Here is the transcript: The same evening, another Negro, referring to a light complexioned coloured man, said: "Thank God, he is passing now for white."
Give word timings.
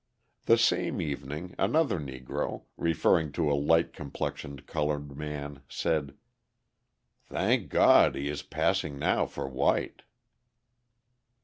The 0.47 0.57
same 0.57 0.99
evening, 0.99 1.53
another 1.59 1.99
Negro, 1.99 2.63
referring 2.75 3.31
to 3.33 3.51
a 3.51 3.53
light 3.53 3.93
complexioned 3.93 4.65
coloured 4.65 5.15
man, 5.15 5.61
said: 5.69 6.15
"Thank 7.27 7.69
God, 7.69 8.15
he 8.15 8.27
is 8.27 8.41
passing 8.41 8.97
now 8.97 9.27
for 9.27 9.47
white." 9.47 10.01